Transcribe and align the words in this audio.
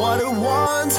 what 0.00 0.18
I 0.20 0.28
want. 0.28 0.94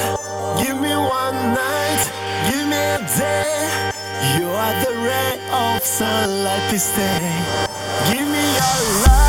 Give 0.62 0.80
me 0.80 0.94
one 0.94 1.38
night, 1.58 2.02
give 2.48 2.66
me 2.72 2.82
a 2.96 3.00
day. 3.18 3.92
You 4.38 4.46
are 4.46 4.74
the 4.84 4.92
ray 5.06 5.40
of 5.50 5.82
sunlight 5.82 6.70
this 6.70 6.94
day. 6.94 7.20
Give 8.12 8.26
me 8.28 8.44
your 8.58 8.78
love. 9.06 9.21